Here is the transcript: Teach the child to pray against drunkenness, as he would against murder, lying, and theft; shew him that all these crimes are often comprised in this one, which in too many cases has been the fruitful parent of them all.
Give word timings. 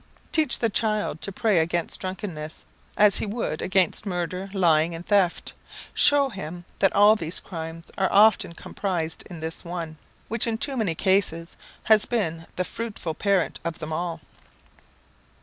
Teach 0.31 0.57
the 0.57 0.69
child 0.71 1.21
to 1.21 1.31
pray 1.31 1.59
against 1.59 1.99
drunkenness, 1.99 2.65
as 2.97 3.17
he 3.17 3.27
would 3.27 3.61
against 3.61 4.03
murder, 4.07 4.49
lying, 4.51 4.95
and 4.95 5.05
theft; 5.05 5.53
shew 5.93 6.29
him 6.29 6.65
that 6.79 6.91
all 6.95 7.15
these 7.15 7.39
crimes 7.39 7.91
are 7.99 8.11
often 8.11 8.53
comprised 8.53 9.21
in 9.29 9.41
this 9.41 9.63
one, 9.63 9.97
which 10.27 10.47
in 10.47 10.57
too 10.57 10.75
many 10.75 10.95
cases 10.95 11.55
has 11.83 12.07
been 12.07 12.47
the 12.55 12.65
fruitful 12.65 13.13
parent 13.13 13.59
of 13.63 13.77
them 13.77 13.93
all. 13.93 14.21